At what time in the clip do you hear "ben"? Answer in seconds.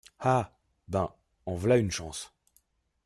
0.87-1.13